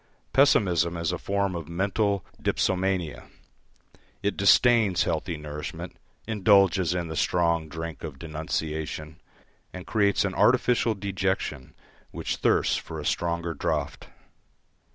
Pessimism 0.33 0.97
is 0.97 1.11
a 1.11 1.19
form 1.19 1.53
of 1.53 1.69
mental 1.69 2.25
dipsomania, 2.41 3.27
it 4.23 4.35
disdains 4.35 5.03
healthy 5.03 5.37
nourishment, 5.37 5.95
indulges 6.27 6.95
in 6.95 7.07
the 7.07 7.15
strong 7.15 7.69
drink 7.69 8.03
of 8.03 8.17
denunciation, 8.17 9.21
and 9.71 9.85
creates 9.85 10.25
an 10.25 10.33
artificial 10.33 10.95
dejection 10.95 11.75
which 12.09 12.37
thirsts 12.37 12.77
for 12.77 12.99
a 12.99 13.05
stronger 13.05 13.53
draught. 13.53 14.07